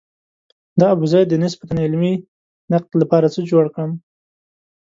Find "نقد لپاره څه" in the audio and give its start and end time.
2.71-3.39